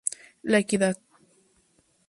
La 0.43 0.57
Equidad. 0.57 0.97